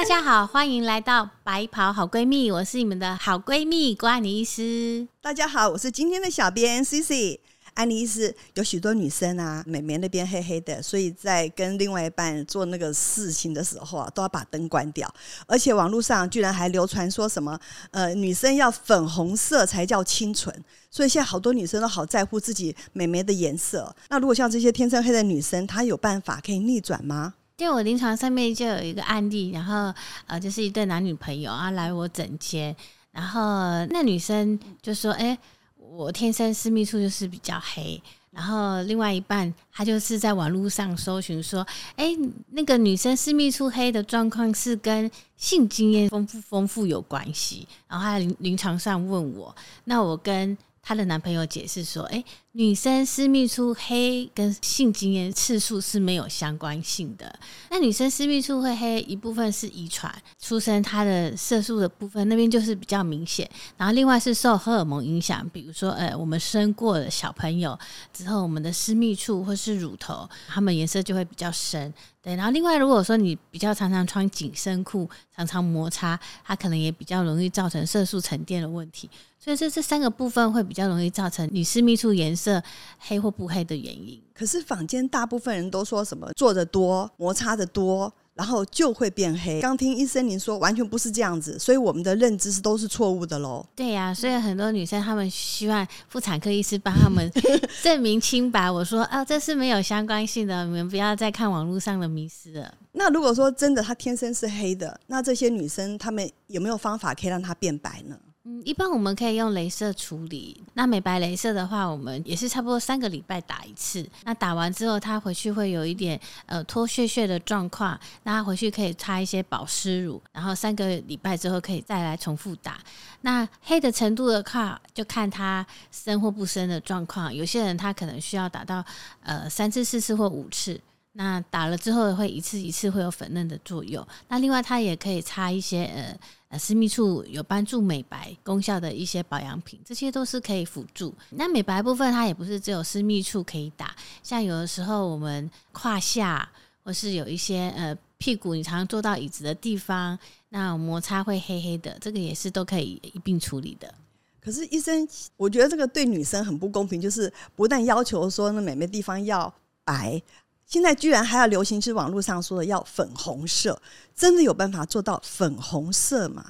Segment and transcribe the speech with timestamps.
[0.00, 5.06] 大家好，欢迎来到白袍好闺蜜，我是你们的好闺蜜郭安妮医师。
[5.20, 7.38] 大家好，我是今天的小编 C C。
[7.74, 15.06] 安妮医师有许多女生啊，美眉那边黑黑的，所以在跟另外一半做那个事情的时候啊，都要把灯关掉。
[15.46, 17.60] 而且网络上居然还流传说什么，
[17.90, 20.64] 呃，女生要粉红色才叫清纯。
[20.90, 23.94] 所以现在好多女生都好在乎自己美眉的颜色。
[24.08, 27.34] 那如果像这些天生黑的女生，她有办法可以逆转吗？
[27.60, 29.92] 就我临床上面就有一个案例，然后
[30.26, 32.74] 呃，就是一对男女朋友啊来我诊间，
[33.12, 33.42] 然后
[33.90, 35.36] 那女生就说：“哎，
[35.76, 38.02] 我天生私密处就是比较黑。”
[38.32, 42.16] 然后另外一半他就是在网络上搜寻说：“哎，
[42.52, 57.32] 那个女生私密处黑的状况是跟性经验丰富丰富有关系。”然后他临临床上问我，那我跟她的男朋友解释说：“哎。”女生私密处黑跟性经验次数是没有相关性的。
[57.70, 63.48] 那女生私密处会黑，一部分是遗传，出生她的色素的部分那边就是比较明显。
[63.76, 67.78] 然后另外是受荷尔蒙影响，比如说，呃，我们生过了小朋友
[68.12, 71.94] 之后，我们的私密处或是乳头，它们颜色就会比较深。
[72.22, 79.08] 对，然后另外如果说你比较常常穿紧身裤，常常摩擦，它可能也比较容易造成色素沉淀的问题。
[79.38, 82.62] 所以这这三个部分会比较容易造成你私密处颜色。
[82.98, 89.60] 黑或不黑的原因，可是坊间大部分人都说什么做的多摩擦的多，然后就会变黑。
[89.60, 93.62] 刚听医生您说，完全不是这样子，所以我们的认知是都是错误的喽。
[93.76, 97.30] 对呀，所以很多女生她们希望妇产科医师帮她们
[97.82, 98.70] 证明清白。
[98.70, 102.74] 我说啊，这是没有相关性的，你们不要再看网络上的迷失了。
[102.92, 108.16] 那如果说真的她天生是黑的，那这些女生她们有没有方法可以让她变白呢？
[108.44, 110.58] 嗯，一般我们可以用镭射处理。
[110.72, 114.08] 那美白镭射的话，我们也是差不多三个礼拜打一次。
[114.24, 122.78] 那打完之后，他回去会有一点呃脱屑屑的状况，那回去可以擦一些保湿乳，然后三个礼拜之后可以再来重复打。
[123.20, 127.34] 那黑的程度的话，就看他深或不深的状况。
[127.34, 128.82] 有些人他可能需要打到
[129.22, 130.80] 呃三次、四次或五次。
[131.12, 134.06] 那打了之后会一次一次会有粉嫩的作用。
[134.28, 136.18] 那另外，它也可以擦一些呃。
[136.50, 141.14] 呃，私密处有帮助美白功效的一些保养品，这些都是可以辅助。
[141.30, 146.50] 那美白部分，它也不是只有私密处可以打，像有的时候我们胯下
[146.82, 150.18] 或是有一些呃屁股，你常常坐到椅子的地方，
[150.48, 153.94] 那摩擦会黑黑的，这个也是都可以一并处理的。
[154.40, 155.06] 可是医生，
[155.36, 160.20] 我觉得这个对女生很不公平，就是不但要求说那美眉地方要白。
[160.70, 163.82] 现在居然还要流行，是网络上说的要粉红色，
[164.14, 166.44] 真的有办法做到粉红色吗？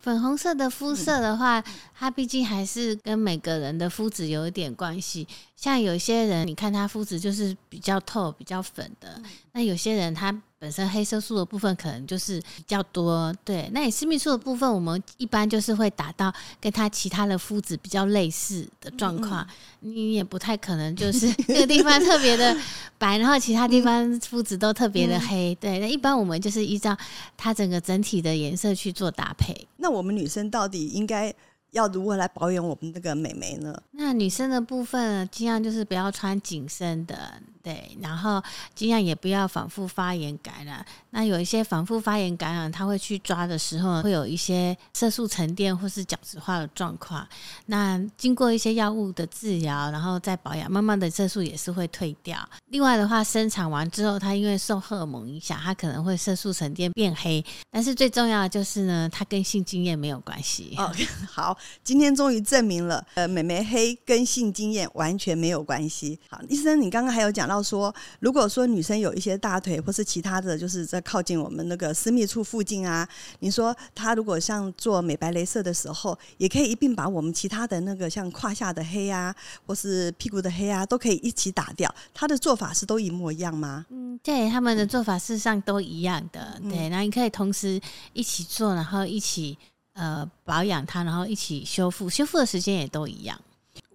[0.00, 1.62] 粉红色的肤色的话，
[1.94, 5.28] 它毕竟还是跟每个人的肤质有一点关系。
[5.54, 9.20] 像有些人，你看他肤质就是比较透、比较粉的，
[9.52, 10.34] 那有些人他。
[10.58, 13.68] 本身黑色素的部分可能就是比较多，对。
[13.72, 19.46] 那你私密处的部分，我们一般就是会打到跟它其他的肤质比较类似的状况，
[19.80, 22.56] 你也不太可能就是 这个地方特别的
[22.96, 25.78] 白，然后其他地方肤质都特别的黑，对。
[25.78, 26.96] 那一般我们就是依照
[27.36, 29.54] 它整个整体的颜色去做搭配。
[29.76, 31.32] 那我们女生到底应该
[31.72, 33.78] 要如何来保养我们这个美眉呢？
[33.90, 37.42] 那女生的部分尽量就是不要穿紧身的。
[37.66, 38.40] 对，然后
[38.76, 40.86] 尽量也不要反复发炎感染。
[41.10, 47.26] 那有一些反复发炎感染，他会去抓的时候，会有一些色素沉淀或是角质化的状况。
[47.64, 52.38] 那经过一些药物的治疗，然后再保养，慢慢的色素也是会退掉。
[52.66, 57.44] 另外的话，生产完之后，它因为受荷尔蒙影响，它可能会色素沉淀变黑。
[57.72, 60.72] 但是最重要的就是呢，它跟性经验没有关系。
[60.78, 60.94] 哦，
[61.28, 66.16] 好，今天终于证明了，呃，美眉黑跟性经验完全没有关系。
[66.30, 67.55] 好，医生，你刚刚还有讲到。
[67.62, 73.08] 说，如果说女生有一些大腿或是其他的就是在靠近我们那个私密处附近啊，
[73.40, 79.34] 你说她如果像做美白镭射的时候，也可以一并把我们其他的那个像胯下的黑啊，
[79.66, 81.92] 或是屁股的黑啊，都可以一起打掉。
[82.14, 83.86] 她的做法是都一模一样吗？
[83.90, 86.60] 嗯，对，他们的做法事实上都一样的。
[86.70, 87.80] 对，那你可以同时
[88.12, 89.56] 一起做，然后一起
[89.94, 93.38] 呃保养它，然后一起修复，修复的时间也都一样。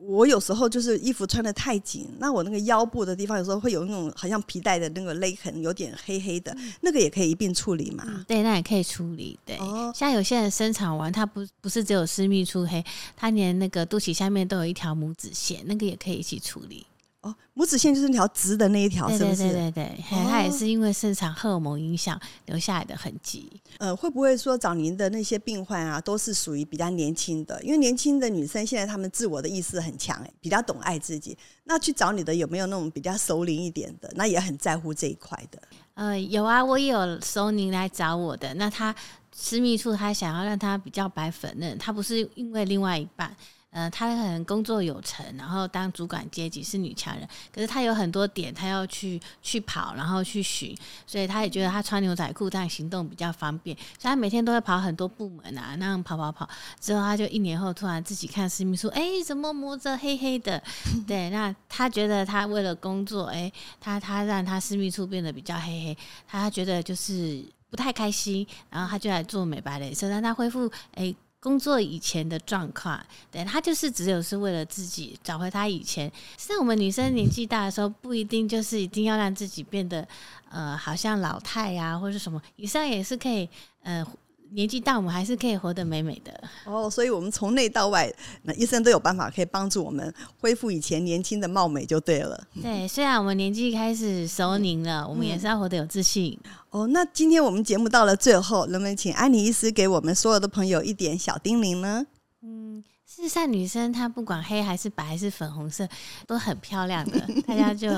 [0.08, 8.26] 我有时候就是衣服穿的太紧，那我那个腰部的地方有时候会有那种好像皮带的那个勒痕，有点黑黑的，那个也可以一并处理嘛。
[8.28, 9.38] 对，那也可以处理。
[9.46, 9.58] 对，
[9.94, 12.84] 像有些人生产完，他不不是只有私密处黑，
[13.16, 16.86] 他连那个肚脐下面都有一条拇指线，那个也可以一起处理。
[17.22, 19.44] 哦，拇指线就是那条直的那一条，是不是？
[19.44, 23.62] 对对对，嘿它也是因为生产荷尔蒙影响留下来的痕迹。
[23.78, 27.62] 呃，会不会说找您的那些病患啊，都是属于比较年轻的？
[27.62, 31.38] 因为年轻的女生现在她们自我的意识很强，哎，比较懂爱自己。
[31.66, 34.12] 那去找你的有没有那种比较熟龄一点的？
[34.16, 35.62] 那也很在乎这一块的。
[35.94, 38.52] 呃，有啊，我也有收您来找我的。
[38.56, 38.96] 那他
[39.32, 43.36] 私密处，他想要让他比较白粉嫩，他不是因为另外一半。
[43.72, 50.78] 呃，他可能工作有成，然后当主管阶级是女强人，可是他有很多点他要去去跑，然后去寻，
[51.08, 56.50] 所以他也觉得他穿牛仔裤这样行动比较方便，所以他每天都会跑很多部门啊，那样跑跑跑，
[56.82, 60.62] 之后他就一年后突然自己看私密处，哎，怎么磨着黑黑的？
[61.08, 65.98] 对，那他觉得他为了工作，哎，他他让他私密处变得比较黑黑，
[66.28, 71.16] 他觉得就是不太开心，然后他就来做美白镭射，让他恢复哎。
[71.42, 76.10] 工作以前的状况，对他就是只有是为了自己找回他以前。
[76.38, 80.08] 像我们女生年纪大的时候，不一定就是一定要让自己变得
[80.50, 83.50] 呃，好像老太呀，或者什么，以上也是可以
[83.84, 84.06] 呃。
[84.54, 86.44] 年纪大，我们还是可以活得美美的。
[86.66, 88.12] 哦，所以我们从内到外，
[88.44, 92.48] 那医生都有办法可以帮助我们恢复以前年轻的貌美，就对了。
[92.62, 96.38] 对，虽然我们年纪开始熟龄了，我们也是要活得有自信。
[96.70, 102.06] 哦，那今天我们节目到了最后，能不能请安妮医师给我们所有的朋友一点小叮咛呢？
[102.44, 102.84] 嗯。
[103.14, 105.86] 事实上，女生她不管黑还是白还是粉红色，
[106.26, 107.20] 都很漂亮的。
[107.46, 107.90] 大家就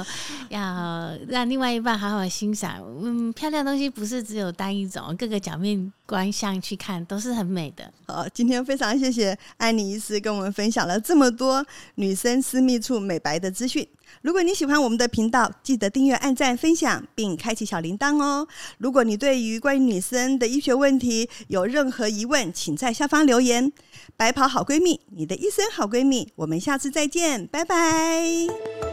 [0.49, 2.83] 要让另外一半好好欣赏。
[2.99, 7.91] 嗯，漂亮东西不是只有单一种，各个角面观相去看都是很美的。
[8.05, 11.65] 好，今天非常谢谢安妮医师跟我们分享了这么多
[11.95, 13.87] 女生私密处美白的资讯。
[14.21, 18.47] 如果你喜欢我们的频道，记得订阅、按赞、分享，并开启小铃铛哦。
[18.77, 23.71] 如果你对于关于女生的医学问题有任何疑问，请在下方留言。
[24.15, 28.92] 白袍好闺蜜，你的一生好闺蜜，我们下次再见，拜拜。